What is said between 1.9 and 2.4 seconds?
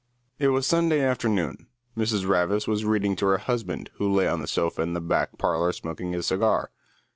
Mrs.